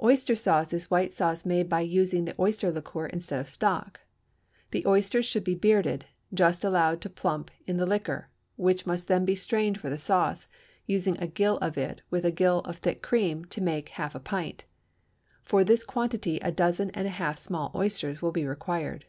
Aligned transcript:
Oyster 0.00 0.36
sauce 0.36 0.72
is 0.72 0.88
white 0.88 1.10
sauce 1.10 1.44
made 1.44 1.68
by 1.68 1.80
using 1.80 2.26
the 2.26 2.34
oyster 2.38 2.70
liquor 2.70 3.06
instead 3.06 3.40
of 3.40 3.48
stock. 3.48 3.98
The 4.70 4.86
oysters 4.86 5.26
should 5.26 5.42
be 5.42 5.56
bearded, 5.56 6.06
just 6.32 6.62
allowed 6.62 7.00
to 7.00 7.10
plump 7.10 7.50
in 7.66 7.76
the 7.76 7.84
liquor, 7.84 8.28
which 8.54 8.86
must 8.86 9.08
then 9.08 9.24
be 9.24 9.34
strained 9.34 9.80
for 9.80 9.90
the 9.90 9.98
sauce, 9.98 10.46
using 10.86 11.18
a 11.18 11.26
gill 11.26 11.58
of 11.58 11.76
it 11.76 12.02
with 12.08 12.24
a 12.24 12.30
gill 12.30 12.60
of 12.60 12.76
thick 12.76 13.02
cream 13.02 13.46
to 13.46 13.60
make 13.60 13.88
half 13.88 14.14
a 14.14 14.20
pint; 14.20 14.64
for 15.42 15.64
this 15.64 15.82
quantity 15.82 16.38
a 16.38 16.52
dozen 16.52 16.90
and 16.94 17.08
a 17.08 17.18
half 17.18 17.34
of 17.34 17.38
small 17.42 17.72
oysters 17.74 18.22
will 18.22 18.30
be 18.30 18.46
required. 18.46 19.06